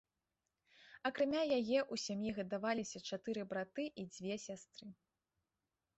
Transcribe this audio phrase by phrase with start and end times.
[1.09, 4.87] Акрамя яе ў сям'і гадаваліся чатыры браты і дзве сястры.